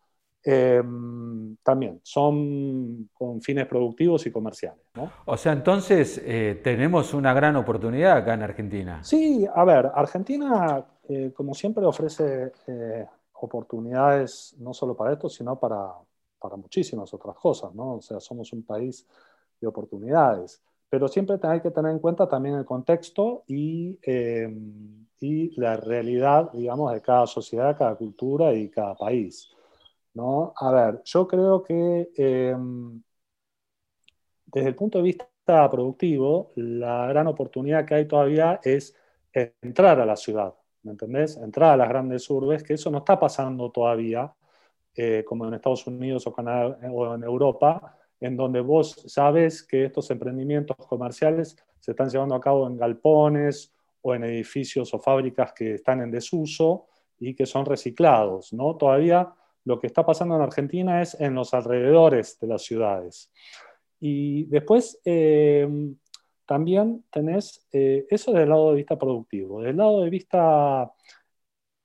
Em, 0.42 1.56
también 1.62 2.00
son 2.02 3.10
con 3.12 3.42
fines 3.42 3.66
productivos 3.66 4.24
y 4.24 4.32
comerciales. 4.32 4.80
O 5.26 5.36
sea, 5.36 5.52
entonces 5.52 6.18
eh, 6.24 6.58
tenemos 6.64 7.12
una 7.12 7.34
gran 7.34 7.56
oportunidad 7.56 8.16
acá 8.16 8.34
en 8.34 8.42
Argentina. 8.42 9.04
Sí, 9.04 9.46
a 9.54 9.64
ver, 9.64 9.90
Argentina, 9.94 10.82
eh, 11.08 11.32
como 11.34 11.54
siempre, 11.54 11.84
ofrece 11.84 12.52
eh, 12.66 13.06
oportunidades 13.34 14.54
no 14.58 14.72
solo 14.72 14.96
para 14.96 15.12
esto, 15.12 15.28
sino 15.28 15.58
para, 15.58 15.92
para 16.38 16.56
muchísimas 16.56 17.12
otras 17.12 17.36
cosas, 17.36 17.74
¿no? 17.74 17.96
O 17.96 18.00
sea, 18.00 18.18
somos 18.18 18.50
un 18.54 18.62
país 18.62 19.06
de 19.60 19.66
oportunidades. 19.66 20.62
Pero 20.90 21.08
siempre 21.08 21.38
hay 21.42 21.60
que 21.60 21.70
tener 21.70 21.92
en 21.92 22.00
cuenta 22.00 22.28
también 22.28 22.56
el 22.56 22.64
contexto 22.64 23.44
y, 23.46 23.98
em, 24.02 25.06
y 25.20 25.58
la 25.60 25.76
realidad, 25.76 26.50
digamos, 26.52 26.92
de 26.92 27.00
cada 27.02 27.26
sociedad, 27.26 27.76
cada 27.78 27.94
cultura 27.96 28.52
y 28.54 28.68
cada 28.70 28.94
país. 28.96 29.50
¿no? 30.14 30.52
A 30.56 30.72
ver, 30.72 31.02
yo 31.04 31.26
creo 31.26 31.62
que 31.62 32.10
em, 32.16 33.02
desde 34.46 34.68
el 34.68 34.74
punto 34.74 34.98
de 34.98 35.04
vista 35.04 35.26
productivo, 35.70 36.52
la 36.56 37.06
gran 37.08 37.26
oportunidad 37.26 37.84
que 37.86 37.94
hay 37.94 38.08
todavía 38.08 38.60
es 38.62 38.96
entrar 39.32 40.00
a 40.00 40.06
la 40.06 40.16
ciudad, 40.16 40.54
¿me 40.82 40.92
entendés? 40.92 41.36
Entrar 41.36 41.72
a 41.72 41.76
las 41.76 41.88
grandes 41.88 42.28
urbes, 42.30 42.62
que 42.62 42.74
eso 42.74 42.90
no 42.90 42.98
está 42.98 43.18
pasando 43.18 43.70
todavía, 43.70 44.32
eh, 44.94 45.24
como 45.26 45.46
en 45.46 45.54
Estados 45.54 45.86
Unidos 45.86 46.26
o, 46.26 46.32
Canadá, 46.32 46.78
o 46.90 47.14
en 47.14 47.22
Europa, 47.22 47.96
en 48.20 48.36
donde 48.36 48.60
vos 48.60 49.02
sabes 49.06 49.62
que 49.62 49.86
estos 49.86 50.10
emprendimientos 50.10 50.76
comerciales 50.76 51.56
se 51.78 51.92
están 51.92 52.10
llevando 52.10 52.34
a 52.34 52.40
cabo 52.40 52.66
en 52.66 52.76
galpones 52.76 53.72
o 54.02 54.14
en 54.14 54.24
edificios 54.24 54.92
o 54.94 54.98
fábricas 54.98 55.52
que 55.52 55.74
están 55.74 56.02
en 56.02 56.10
desuso 56.10 56.86
y 57.18 57.34
que 57.34 57.46
son 57.46 57.66
reciclados, 57.66 58.52
¿no? 58.52 58.76
Todavía 58.76 59.32
lo 59.64 59.78
que 59.78 59.86
está 59.86 60.04
pasando 60.04 60.36
en 60.36 60.42
Argentina 60.42 61.02
es 61.02 61.18
en 61.20 61.34
los 61.34 61.52
alrededores 61.54 62.38
de 62.40 62.46
las 62.46 62.62
ciudades. 62.62 63.30
Y 64.00 64.44
después 64.44 65.00
eh, 65.04 65.68
también 66.46 67.04
tenés 67.12 67.66
eh, 67.72 68.06
eso 68.10 68.32
desde 68.32 68.44
el 68.44 68.48
lado 68.48 68.70
de 68.70 68.76
vista 68.76 68.98
productivo. 68.98 69.60
Desde 69.60 69.70
el 69.70 69.76
lado 69.76 70.00
de 70.02 70.10
vista, 70.10 70.92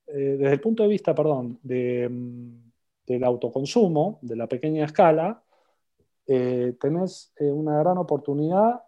eh, 0.08 0.38
desde 0.39 0.54
el 0.54 0.62
punto 0.62 0.84
de 0.84 0.89
vista, 0.89 1.13
perdón, 1.13 1.60
mm, 1.62 2.72
del 3.06 3.24
autoconsumo, 3.24 4.20
de 4.22 4.36
la 4.36 4.48
pequeña 4.48 4.86
escala, 4.86 5.44
tenés 6.25 7.34
una 7.39 7.79
gran 7.79 7.98
oportunidad 7.98 8.82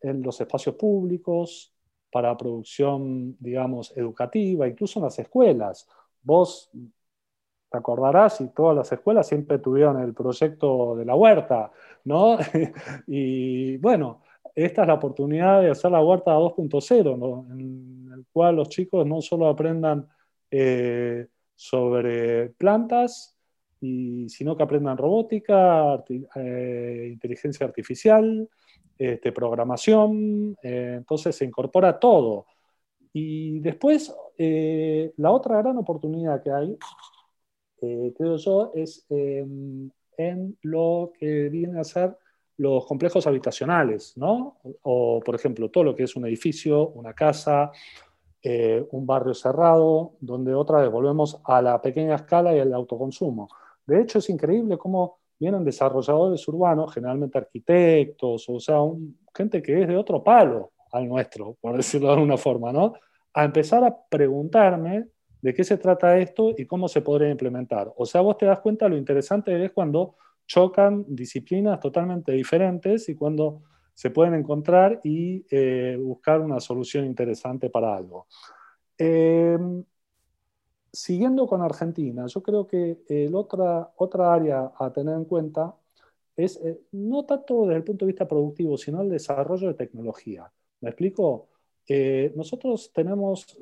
en 0.00 0.22
los 0.22 0.40
espacios 0.40 0.74
públicos, 0.76 1.74
para 2.10 2.36
producción, 2.36 3.36
digamos, 3.38 3.96
educativa, 3.96 4.66
incluso 4.68 4.98
en 4.98 5.04
las 5.04 5.18
escuelas. 5.18 5.88
Vos 6.22 6.70
te 6.72 7.78
acordarás, 7.78 8.40
y 8.40 8.48
todas 8.48 8.76
las 8.76 8.90
escuelas 8.92 9.28
siempre 9.28 9.58
tuvieron 9.58 10.00
el 10.00 10.12
proyecto 10.12 10.96
de 10.96 11.04
la 11.04 11.14
huerta, 11.14 11.70
¿no? 12.04 12.36
y 13.06 13.76
bueno, 13.78 14.22
esta 14.54 14.82
es 14.82 14.88
la 14.88 14.94
oportunidad 14.94 15.62
de 15.62 15.70
hacer 15.70 15.92
la 15.92 16.02
huerta 16.02 16.32
2.0, 16.32 17.16
¿no? 17.16 17.46
en 17.52 18.10
el 18.12 18.26
cual 18.32 18.56
los 18.56 18.68
chicos 18.68 19.06
no 19.06 19.20
solo 19.22 19.48
aprendan 19.48 20.08
eh, 20.50 21.28
sobre 21.54 22.50
plantas, 22.50 23.36
y, 23.80 24.28
sino 24.28 24.56
que 24.56 24.62
aprendan 24.62 24.96
robótica, 24.96 26.04
eh, 26.36 27.08
inteligencia 27.12 27.66
artificial, 27.66 28.48
este, 28.98 29.32
programación, 29.32 30.56
eh, 30.62 30.94
entonces 30.98 31.36
se 31.36 31.44
incorpora 31.44 31.98
todo. 31.98 32.46
Y 33.12 33.60
después, 33.60 34.14
la 35.16 35.32
otra 35.32 35.58
gran 35.58 35.76
oportunidad 35.76 36.42
que 36.42 36.50
hay 36.50 36.78
eh, 37.82 38.12
creo 38.16 38.36
yo, 38.36 38.72
es 38.74 39.06
em, 39.08 39.90
en 40.16 40.58
lo 40.62 41.12
que 41.18 41.48
vienen 41.48 41.78
a 41.78 41.84
ser 41.84 42.16
los 42.58 42.84
complejos 42.86 43.26
habitacionales, 43.26 44.16
¿no? 44.16 44.58
O, 44.82 45.20
por 45.24 45.34
ejemplo, 45.34 45.70
todo 45.70 45.84
lo 45.84 45.96
que 45.96 46.02
es 46.02 46.14
un 46.14 46.26
edificio, 46.26 46.88
una 46.90 47.14
casa, 47.14 47.70
eh, 48.42 48.86
un 48.90 49.06
barrio 49.06 49.32
cerrado, 49.32 50.12
donde 50.20 50.54
otra 50.54 50.80
vez 50.80 50.90
volvemos 50.90 51.40
a 51.44 51.62
la 51.62 51.80
pequeña 51.80 52.16
escala 52.16 52.54
y 52.54 52.60
al 52.60 52.74
autoconsumo. 52.74 53.48
De 53.90 54.00
hecho, 54.00 54.18
es 54.20 54.30
increíble 54.30 54.78
cómo 54.78 55.18
vienen 55.38 55.64
desarrolladores 55.64 56.46
urbanos, 56.48 56.92
generalmente 56.92 57.38
arquitectos, 57.38 58.48
o 58.48 58.60
sea, 58.60 58.76
gente 59.34 59.60
que 59.62 59.82
es 59.82 59.88
de 59.88 59.96
otro 59.96 60.22
palo 60.22 60.72
al 60.92 61.08
nuestro, 61.08 61.56
por 61.60 61.76
decirlo 61.76 62.08
de 62.08 62.14
alguna 62.14 62.36
forma, 62.36 62.72
¿no? 62.72 62.94
A 63.34 63.44
empezar 63.44 63.82
a 63.84 63.96
preguntarme 64.08 65.06
de 65.42 65.54
qué 65.54 65.64
se 65.64 65.78
trata 65.78 66.18
esto 66.18 66.54
y 66.56 66.66
cómo 66.66 66.88
se 66.88 67.00
podría 67.00 67.30
implementar. 67.30 67.92
O 67.96 68.04
sea, 68.04 68.20
vos 68.20 68.36
te 68.36 68.46
das 68.46 68.60
cuenta, 68.60 68.88
lo 68.88 68.96
interesante 68.96 69.64
es 69.64 69.72
cuando 69.72 70.16
chocan 70.46 71.04
disciplinas 71.08 71.80
totalmente 71.80 72.32
diferentes 72.32 73.08
y 73.08 73.14
cuando 73.14 73.62
se 73.94 74.10
pueden 74.10 74.34
encontrar 74.34 75.00
y 75.04 75.44
eh, 75.50 75.98
buscar 76.00 76.40
una 76.40 76.60
solución 76.60 77.04
interesante 77.04 77.70
para 77.70 77.94
algo. 77.94 78.26
Em, 78.98 79.84
siguiendo 80.92 81.46
con 81.46 81.62
Argentina, 81.62 82.26
yo 82.26 82.42
creo 82.42 82.66
que 82.66 82.98
el 83.08 83.34
otra, 83.34 83.92
otra 83.96 84.34
área 84.34 84.72
a 84.78 84.92
tener 84.92 85.14
en 85.16 85.24
cuenta 85.24 85.74
es 86.36 86.56
eh, 86.64 86.80
no 86.92 87.24
tanto 87.24 87.62
desde 87.66 87.76
el 87.76 87.84
punto 87.84 88.04
de 88.06 88.12
vista 88.12 88.28
productivo, 88.28 88.76
sino 88.78 89.02
el 89.02 89.10
desarrollo 89.10 89.68
de 89.68 89.74
tecnología. 89.74 90.50
¿Me 90.80 90.90
explico? 90.90 91.48
Eh, 91.86 92.32
nosotros 92.36 92.92
tenemos 92.92 93.56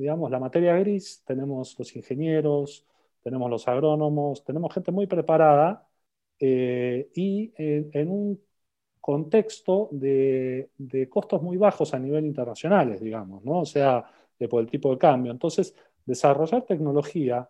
digamos, 0.00 0.30
la 0.30 0.40
materia 0.40 0.76
gris, 0.78 1.22
tenemos 1.26 1.78
los 1.78 1.94
ingenieros, 1.94 2.86
tenemos 3.22 3.50
los 3.50 3.68
agrónomos, 3.68 4.42
tenemos 4.44 4.72
gente 4.72 4.92
muy 4.92 5.06
preparada 5.06 5.86
eh, 6.38 7.10
y 7.14 7.52
en, 7.56 8.08
un 8.10 8.42
contexto 9.00 9.88
de, 9.92 10.70
costos 11.10 11.42
muy 11.42 11.56
bajos 11.58 11.92
a 11.94 11.98
nivel 11.98 12.24
internacional, 12.26 12.98
digamos, 12.98 13.44
¿no? 13.44 13.60
O 13.60 13.66
sea, 13.66 14.10
de, 14.38 14.48
por 14.48 14.62
el 14.62 14.70
tipo 14.70 14.90
de 14.90 14.98
cambio. 14.98 15.32
Entonces, 15.32 15.74
desarrollar 16.10 16.62
tecnología 16.66 17.48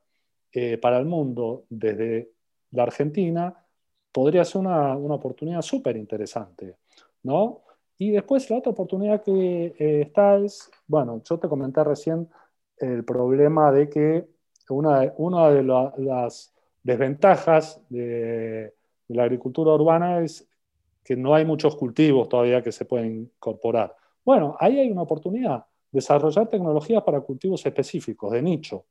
eh, 0.53 0.79
para 0.79 0.99
el 0.99 1.07
mundo 1.07 1.65
desde 1.69 2.31
la 2.71 2.85
Argentina 2.85 3.55
podría 4.13 4.45
ser 4.45 4.61
una, 4.61 4.97
oportunidad 4.97 5.63
súper 5.63 5.97
interesante, 5.97 6.77
¿no? 7.23 7.63
Y 7.99 8.11
después 8.11 8.49
la 8.51 8.59
otra 8.59 8.73
oportunidad 8.73 9.23
que 9.23 9.75
eh, 9.79 10.03
está 10.03 10.37
es, 10.39 10.71
bueno, 10.87 11.23
yo 11.29 11.39
te 11.39 11.49
comenté 11.49 11.85
recién 11.85 12.29
el 12.79 13.05
problema 13.05 13.71
de 13.73 13.89
que 13.89 14.27
una, 14.69 15.51
de 15.51 15.63
las 15.63 16.55
desventajas 16.83 17.83
de, 17.89 18.75
la 19.09 19.25
agricultura 19.25 19.75
urbana 19.75 20.21
es 20.21 20.49
que 21.05 21.17
no 21.17 21.35
hay 21.35 21.45
muchos 21.45 21.77
cultivos 21.77 22.29
todavía 22.29 22.63
que 22.63 22.73
se 22.73 22.85
pueden 22.85 23.23
incorporar. 23.23 23.95
Bueno, 24.25 24.57
ahí 24.61 24.79
hay 24.79 24.91
una 24.91 25.03
oportunidad, 25.03 25.65
desarrollar 25.91 26.49
tecnologías 26.49 27.03
para 27.03 27.21
cultivos 27.21 27.65
específicos, 27.67 28.33
de 28.33 28.43
nicho. 28.43 28.85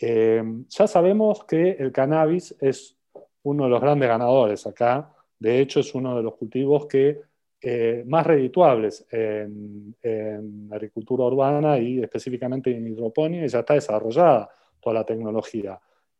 Eh, 0.00 0.42
ya 0.68 0.86
sabemos 0.86 1.44
que 1.44 1.72
el 1.72 1.92
cannabis 1.92 2.54
es 2.60 2.96
uno 3.42 3.64
de 3.64 3.70
los 3.70 3.80
grandes 3.80 4.08
ganadores 4.08 4.66
acá. 4.66 5.14
De 5.38 5.60
hecho, 5.60 5.80
es 5.80 5.94
uno 5.94 6.16
de 6.16 6.22
los 6.22 6.34
cultivos 6.34 6.86
que 6.86 7.20
eh, 7.60 8.02
más 8.06 8.26
redituables 8.26 9.06
en, 9.10 9.94
agricultura 10.72 11.24
urbana 11.24 11.78
y 11.78 12.02
específicamente 12.02 12.74
en 12.74 12.88
hidroponía, 12.88 13.44
y 13.44 13.48
ya 13.48 13.60
está 13.60 13.74
desarrollada 13.74 14.50
toda 14.80 14.94
la 14.94 15.04
tecnología. 15.04 15.78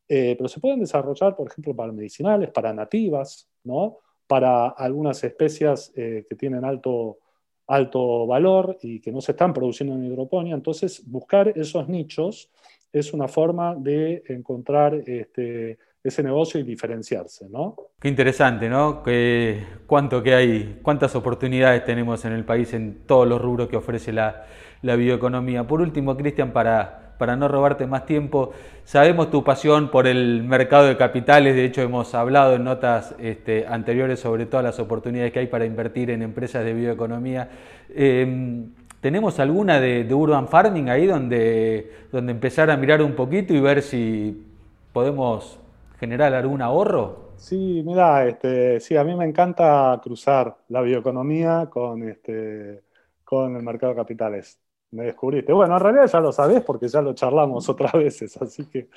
Eh, 0.08 0.34
pero 0.36 0.48
se 0.48 0.60
pueden 0.60 0.80
desarrollar, 0.80 1.34
por 1.34 1.48
ejemplo, 1.48 1.74
para 1.74 1.90
medicinales, 1.92 2.50
para 2.50 2.72
nativas, 2.72 3.48
¿no? 3.64 3.98
para 4.26 4.68
algunas 4.68 5.22
especies 5.24 5.92
que 5.94 6.36
tienen 6.38 6.64
alto, 6.64 7.18
alto 7.66 8.26
valor 8.26 8.78
y 8.82 9.00
que 9.00 9.12
no 9.12 9.20
se 9.20 9.32
están 9.32 9.52
produciendo 9.52 9.94
en 9.94 10.04
hidroponía. 10.04 10.54
Entonces, 10.54 11.02
buscar 11.06 11.48
esos 11.48 11.88
nichos 11.88 12.50
es 12.92 13.12
una 13.12 13.28
forma 13.28 13.74
de 13.74 14.22
encontrar 14.28 14.94
este, 14.94 15.78
ese 16.04 16.22
negocio 16.22 16.60
y 16.60 16.64
diferenciarse, 16.64 17.48
¿no? 17.48 17.76
Qué 18.00 18.08
interesante, 18.08 18.68
¿no? 18.68 19.02
Que, 19.02 19.64
cuánto 19.86 20.22
que 20.22 20.34
hay, 20.34 20.80
cuántas 20.82 21.14
oportunidades 21.14 21.84
tenemos 21.84 22.24
en 22.24 22.32
el 22.32 22.44
país 22.44 22.74
en 22.74 23.06
todos 23.06 23.26
los 23.26 23.40
rubros 23.40 23.68
que 23.68 23.76
ofrece 23.76 24.12
la, 24.12 24.46
bioeconomía. 24.82 25.66
Por 25.66 25.80
último, 25.80 26.16
Cristian, 26.16 26.52
para, 26.52 27.11
para 27.22 27.36
no 27.36 27.46
robarte 27.46 27.86
más 27.86 28.04
tiempo, 28.04 28.50
sabemos 28.82 29.30
tu 29.30 29.44
pasión 29.44 29.92
por 29.92 30.08
el 30.08 30.42
mercado 30.42 30.86
de 30.86 30.96
capitales, 30.96 31.54
de 31.54 31.64
hecho 31.64 31.80
hemos 31.80 32.16
hablado 32.16 32.56
en 32.56 32.64
notas 32.64 33.14
este, 33.20 33.64
anteriores 33.64 34.18
sobre 34.18 34.44
todas 34.46 34.64
las 34.64 34.80
oportunidades 34.80 35.32
que 35.32 35.38
hay 35.38 35.46
para 35.46 35.64
invertir 35.64 36.10
en 36.10 36.22
empresas 36.22 36.64
de 36.64 36.74
bioeconomía. 36.74 37.48
Eh, 37.90 38.64
¿Tenemos 39.00 39.38
alguna 39.38 39.78
de, 39.78 40.12
Urban 40.12 40.48
Farming 40.48 40.88
ahí 40.88 41.06
donde, 41.06 41.92
donde 42.10 42.32
empezar 42.32 42.72
a 42.72 42.76
mirar 42.76 43.00
un 43.02 43.12
poquito 43.12 43.54
y 43.54 43.60
ver 43.60 43.82
si 43.82 44.44
podemos 44.92 45.60
generar 46.00 46.34
algún 46.34 46.60
ahorro? 46.60 47.34
Sí, 47.36 47.84
mira, 47.86 48.26
este, 48.26 48.80
sí, 48.80 48.96
a 48.96 49.04
mí 49.04 49.14
me 49.14 49.26
encanta 49.26 50.00
cruzar 50.02 50.56
la 50.70 50.80
bioeconomía 50.80 51.68
con, 51.70 52.02
este, 52.02 52.82
con 53.22 53.54
el 53.54 53.62
mercado 53.62 53.92
de 53.92 54.00
capitales. 54.00 54.58
Me 54.92 55.04
descubriste. 55.04 55.52
Bueno, 55.52 55.74
en 55.76 55.80
realidad 55.80 56.06
ya 56.06 56.20
lo 56.20 56.32
sabés 56.32 56.62
porque 56.62 56.88
ya 56.88 57.02
lo 57.02 57.14
charlamos 57.14 57.68
otras 57.68 57.92
veces, 57.94 58.36
así 58.40 58.66
que... 58.66 58.88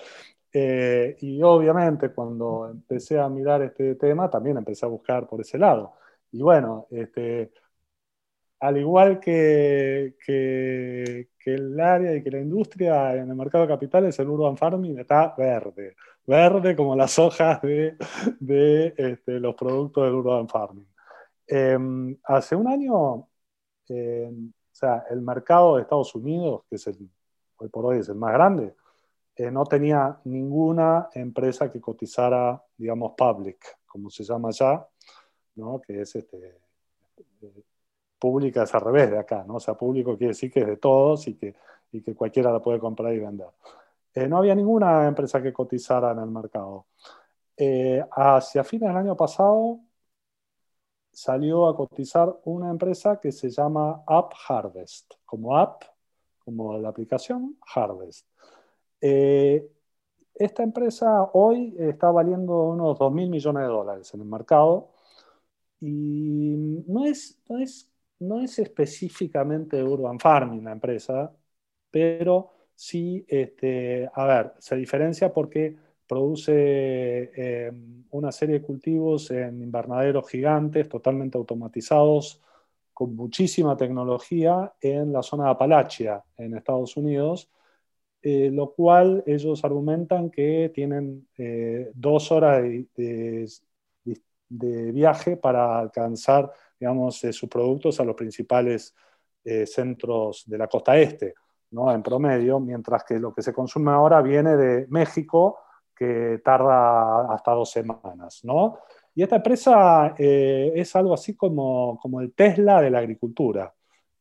Eh, 0.57 1.17
y 1.19 1.41
obviamente 1.43 2.11
cuando 2.13 2.69
empecé 2.71 3.19
a 3.19 3.27
mirar 3.27 3.61
este 3.61 3.95
tema, 3.95 4.29
también 4.29 4.57
empecé 4.57 4.85
a 4.85 4.89
buscar 4.89 5.27
por 5.27 5.41
ese 5.41 5.57
lado. 5.57 5.95
Y 6.31 6.41
bueno, 6.41 6.87
este, 6.91 7.51
al 8.59 8.77
igual 8.77 9.19
que, 9.19 10.15
que, 10.25 11.27
el 11.45 11.79
área 11.79 12.15
y 12.15 12.23
que 12.23 12.31
la 12.31 12.39
industria 12.41 13.15
en 13.15 13.29
el 13.29 13.35
mercado 13.35 13.65
de 13.65 13.73
capitales, 13.73 14.17
el 14.19 14.29
urban 14.29 14.57
farming 14.57 14.97
está 14.99 15.35
verde, 15.37 15.95
verde 16.25 16.75
como 16.75 16.95
las 16.95 17.17
hojas 17.19 17.61
de, 17.61 17.95
este, 18.97 19.39
los 19.39 19.55
productos 19.55 20.05
del 20.05 20.15
urban 20.15 20.47
farming. 20.49 20.87
Em, 21.47 22.17
hace 22.23 22.55
un 22.55 22.67
año, 22.67 23.27
em, 23.89 24.51
o 24.75 24.77
sea, 24.77 25.05
el 25.09 25.21
mercado 25.21 25.77
de 25.77 25.83
Estados 25.83 26.13
Unidos, 26.15 26.63
que 26.69 26.75
es 26.75 26.85
el, 26.87 27.09
hoy 27.59 27.69
por 27.69 27.85
hoy 27.85 27.99
es 27.99 28.09
el 28.09 28.15
más 28.15 28.33
grande, 28.33 28.75
eh, 29.33 29.49
no 29.49 29.63
tenía 29.63 30.19
ninguna 30.25 31.07
empresa 31.13 31.71
que 31.71 31.79
cotizara, 31.79 32.61
digamos, 32.75 33.13
public, 33.15 33.77
como 33.85 34.09
se 34.09 34.25
llama 34.25 34.49
allá, 34.49 34.85
¿no? 35.55 35.79
que 35.79 36.01
es 36.01 36.17
este, 36.17 36.59
pública 38.19 38.63
es 38.63 38.75
al 38.75 38.81
revés 38.81 39.11
de 39.11 39.17
acá, 39.17 39.45
¿no? 39.47 39.55
O 39.55 39.59
sea, 39.61 39.75
público 39.75 40.17
quiere 40.17 40.33
decir 40.33 40.51
que 40.51 40.59
es 40.59 40.67
de 40.67 40.75
todos 40.75 41.25
y 41.29 41.35
que, 41.35 41.55
y 41.93 42.01
que 42.01 42.13
cualquiera 42.13 42.51
la 42.51 42.59
puede 42.59 42.77
comprar 42.77 43.13
y 43.13 43.19
vender. 43.19 43.47
Eh, 44.13 44.27
no 44.27 44.39
había 44.39 44.55
ninguna 44.55 45.07
empresa 45.07 45.41
que 45.41 45.53
cotizara 45.53 46.11
en 46.11 46.19
el 46.19 46.29
mercado. 46.29 46.87
Eh, 47.55 48.03
hacia 48.11 48.65
fines 48.65 48.89
del 48.89 48.97
año 48.97 49.15
pasado 49.15 49.79
salió 51.15 51.67
a 51.67 51.75
cotizar 51.75 52.39
una 52.45 52.69
empresa 52.69 53.19
que 53.19 53.31
se 53.31 53.49
llama 53.49 54.03
App 54.05 54.33
Harvest, 54.47 55.13
como 55.25 55.57
app, 55.57 55.83
como 56.39 56.77
la 56.77 56.89
aplicación 56.89 57.57
Harvest. 57.73 58.27
Eh, 59.01 59.67
esta 60.35 60.63
empresa 60.63 61.29
hoy 61.33 61.75
está 61.79 62.11
valiendo 62.11 62.53
unos 62.69 62.99
2 62.99 63.13
mil 63.13 63.29
millones 63.29 63.63
de 63.63 63.69
dólares 63.69 64.13
en 64.13 64.21
el 64.21 64.27
mercado 64.27 64.91
y 65.79 66.83
no 66.87 67.05
es, 67.05 67.41
no 67.49 67.59
es 67.59 67.89
no 68.19 68.41
es 68.41 68.59
específicamente 68.59 69.83
urban 69.83 70.19
farming 70.19 70.63
la 70.63 70.71
empresa, 70.71 71.33
pero 71.91 72.51
sí, 72.75 73.25
este, 73.27 74.09
a 74.13 74.25
ver, 74.25 74.53
se 74.59 74.75
diferencia 74.75 75.33
porque 75.33 75.75
produce 76.07 77.31
eh, 77.35 77.71
una 78.11 78.31
serie 78.31 78.59
de 78.59 78.65
cultivos 78.65 79.31
en 79.31 79.61
invernaderos 79.61 80.29
gigantes, 80.29 80.87
totalmente 80.87 81.37
automatizados, 81.37 82.41
con 82.93 83.15
muchísima 83.15 83.75
tecnología 83.75 84.73
en 84.79 85.11
la 85.11 85.21
zona 85.21 85.45
de 85.45 85.49
Apalachia, 85.51 86.23
en 86.37 86.55
Estados 86.55 86.95
Unidos, 86.95 87.49
eh, 88.21 88.49
lo 88.51 88.71
cual 88.73 89.23
ellos 89.27 89.63
argumentan 89.65 90.29
que 90.29 90.71
tienen 90.73 91.27
eh, 91.37 91.91
dos 91.93 92.31
horas 92.31 92.63
de, 92.95 93.47
viaje 94.47 95.37
para 95.37 95.79
alcanzar 95.79 96.51
digamos, 96.79 97.17
sus 97.17 97.49
productos 97.49 97.99
a 97.99 98.05
los 98.05 98.15
principales 98.15 98.95
centros 99.65 100.43
de 100.47 100.57
la 100.57 100.67
costa 100.67 100.97
este, 100.97 101.35
¿no? 101.71 101.91
en 101.91 102.01
promedio, 102.01 102.59
mientras 102.59 103.03
que 103.03 103.19
lo 103.19 103.33
que 103.33 103.41
se 103.41 103.53
consume 103.53 103.91
ahora 103.91 104.21
viene 104.21 104.55
de 104.55 104.87
México, 104.89 105.59
que 105.95 106.41
tarda 106.43 107.33
hasta 107.33 107.51
dos 107.51 107.71
semanas. 107.71 108.41
¿no? 108.43 108.79
Y 109.13 109.23
esta 109.23 109.37
empresa 109.37 110.15
eh, 110.17 110.73
es 110.75 110.95
algo 110.95 111.13
así 111.13 111.35
como, 111.35 111.99
como 112.01 112.21
el 112.21 112.33
Tesla 112.33 112.81
de 112.81 112.91
la 112.91 112.99
agricultura. 112.99 113.73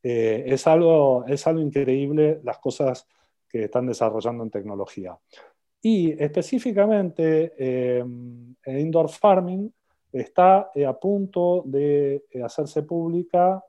Eh, 0.02 0.44
es, 0.46 0.66
algo, 0.66 1.24
es 1.26 1.46
algo 1.46 1.60
increíble 1.60 2.40
las 2.44 2.58
cosas 2.58 3.08
que 3.48 3.64
están 3.64 3.86
desarrollando 3.86 4.44
en 4.44 4.50
tecnología. 4.50 5.18
Y 5.80 6.12
específicamente 6.22 7.52
en 7.58 8.56
indoor 8.66 9.10
farming 9.10 9.70
está 10.14 10.70
eh, 10.74 10.86
a 10.86 10.98
punto 10.98 11.62
de 11.66 12.24
eh, 12.30 12.42
hacerse 12.42 12.82
pública 12.82 13.62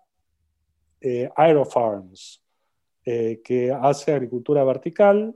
eh, 1.02 1.30
Aerofarms, 1.36 2.42
que 3.04 3.72
hace 3.72 4.14
agricultura 4.14 4.64
vertical, 4.64 5.36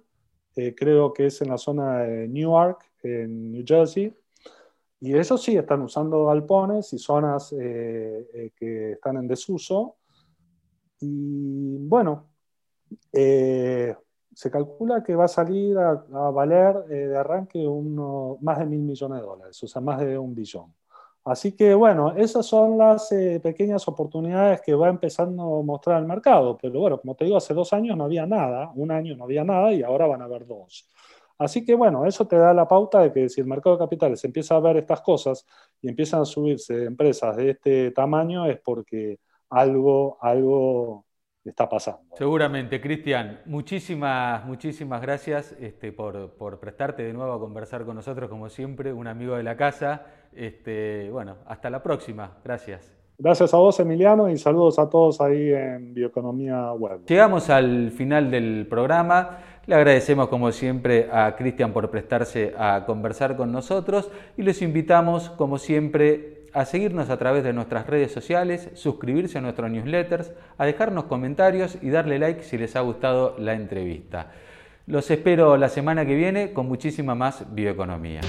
creo 0.77 1.13
que 1.13 1.27
es 1.27 1.41
en 1.41 1.49
la 1.49 1.57
zona 1.57 1.99
de 1.99 2.27
Newark, 2.27 2.79
en 3.03 3.51
New 3.51 3.63
Jersey, 3.65 4.15
y 5.01 5.15
ellos 5.15 5.41
sí 5.41 5.55
están 5.55 5.81
usando 5.81 6.25
galpones 6.25 6.91
y 6.93 6.99
zonas 6.99 7.49
que 7.51 8.91
están 8.93 9.17
en 9.17 9.27
desuso. 9.27 9.95
Y 10.99 11.77
bueno, 11.77 12.27
se 14.39 14.51
calcula 14.51 15.03
que 15.03 15.15
va 15.15 15.25
a 15.25 15.29
salir 15.29 15.77
a, 15.77 15.93
valer 16.31 16.85
de 16.85 17.17
arranque 17.17 17.65
uno, 17.65 18.37
más 18.41 18.59
de 18.59 18.65
mil 18.65 18.81
millones 18.81 19.19
de 19.19 19.25
dólares, 19.25 19.63
o 19.63 19.67
sea, 19.67 19.81
más 19.81 19.99
de 19.99 20.17
un 20.17 20.35
billón. 20.35 20.73
Así 21.29 21.51
que 21.55 21.75
bueno, 21.75 22.15
esas 22.17 22.45
son 22.47 22.77
las 22.77 23.11
eh, 23.11 23.39
pequeñas 23.39 23.87
oportunidades 23.87 24.61
que 24.61 24.73
va 24.73 24.89
empezando 24.89 25.59
a 25.59 25.63
mostrar 25.63 25.99
el 25.99 26.07
mercado. 26.07 26.57
Pero 26.59 26.79
bueno, 26.79 26.99
como 26.99 27.13
te 27.15 27.25
digo, 27.25 27.37
hace 27.37 27.53
dos 27.53 27.71
años 27.71 27.95
no 27.95 28.05
había 28.05 28.25
nada, 28.25 28.71
un 28.73 28.89
año 28.89 29.15
no 29.15 29.25
había 29.25 29.43
nada 29.43 29.71
y 29.71 29.83
ahora 29.83 30.07
van 30.07 30.23
a 30.23 30.25
haber 30.25 30.47
dos. 30.47 30.89
Así 31.37 31.63
que 31.63 31.75
bueno, 31.75 32.05
eso 32.05 32.27
te 32.27 32.35
da 32.35 32.51
la 32.53 32.67
pauta 32.67 33.01
de 33.01 33.13
que 33.13 33.29
si 33.29 33.41
el 33.41 33.47
mercado 33.47 33.77
de 33.77 33.83
capitales 33.83 34.23
empieza 34.25 34.55
a 34.55 34.59
ver 34.59 34.77
estas 34.77 35.01
cosas 35.01 35.45
y 35.81 35.87
empiezan 35.87 36.21
a 36.21 36.25
subirse 36.25 36.85
empresas 36.85 37.37
de 37.37 37.51
este 37.51 37.91
tamaño 37.91 38.47
es 38.47 38.59
porque 38.59 39.19
algo, 39.51 40.17
algo 40.21 41.05
está 41.45 41.69
pasando. 41.69 42.01
Seguramente, 42.17 42.81
Cristian, 42.81 43.41
muchísimas, 43.45 44.45
muchísimas 44.45 45.01
gracias 45.01 45.55
este, 45.59 45.91
por, 45.91 46.33
por, 46.37 46.59
prestarte 46.59 47.03
de 47.03 47.13
nuevo 47.13 47.33
a 47.33 47.39
conversar 47.39 47.85
con 47.85 47.95
nosotros, 47.95 48.29
como 48.29 48.49
siempre, 48.49 48.91
un 48.91 49.07
amigo 49.07 49.35
de 49.37 49.43
la 49.43 49.55
casa. 49.55 50.07
Este, 50.33 51.09
bueno, 51.11 51.35
hasta 51.45 51.69
la 51.69 51.81
próxima. 51.81 52.37
Gracias. 52.43 52.99
Gracias 53.21 53.53
a 53.53 53.57
vos, 53.57 53.77
Emiliano, 53.81 54.29
y 54.29 54.37
saludos 54.37 54.79
a 54.79 54.89
todos 54.89 55.19
ahí 55.19 55.51
en 55.51 55.93
Bioeconomía 55.93 56.71
Web. 56.71 57.01
Llegamos 57.05 57.49
al 57.49 57.91
final 57.91 58.31
del 58.31 58.65
programa. 58.69 59.39
Le 59.65 59.75
agradecemos, 59.75 60.29
como 60.29 60.53
siempre, 60.53 61.09
a 61.11 61.35
Cristian 61.35 61.73
por 61.73 61.91
prestarse 61.91 62.53
a 62.57 62.85
conversar 62.85 63.35
con 63.35 63.51
nosotros 63.51 64.09
y 64.37 64.43
les 64.43 64.61
invitamos, 64.61 65.29
como 65.31 65.57
siempre, 65.57 66.47
a 66.53 66.63
seguirnos 66.63 67.09
a 67.09 67.17
través 67.17 67.43
de 67.43 67.51
nuestras 67.51 67.87
redes 67.87 68.13
sociales, 68.13 68.69
suscribirse 68.73 69.37
a 69.37 69.41
nuestros 69.41 69.69
newsletters, 69.69 70.31
a 70.57 70.65
dejarnos 70.65 71.03
comentarios 71.03 71.77
y 71.81 71.89
darle 71.89 72.19
like 72.19 72.43
si 72.43 72.57
les 72.57 72.77
ha 72.77 72.79
gustado 72.79 73.35
la 73.37 73.53
entrevista. 73.53 74.31
Los 74.87 75.11
espero 75.11 75.57
la 75.57 75.69
semana 75.69 76.05
que 76.05 76.15
viene 76.15 76.53
con 76.53 76.67
muchísima 76.67 77.15
más 77.15 77.53
bioeconomía. 77.53 78.21